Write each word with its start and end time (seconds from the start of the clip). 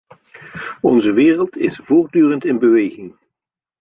Onze 0.81 1.11
wereld 1.13 1.57
is 1.57 1.75
voortdurend 1.75 2.45
in 2.45 2.59
beweging. 2.59 3.15